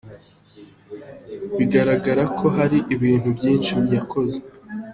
[1.57, 4.37] Bigaragara ko hari ibintu byinshi yakoze.